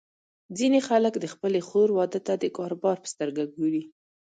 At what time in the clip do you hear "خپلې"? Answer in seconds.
1.33-1.59